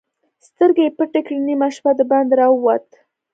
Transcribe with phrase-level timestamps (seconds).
[0.47, 2.85] سترګې يې پټې کړې، نيمه شپه د باندې را ووت.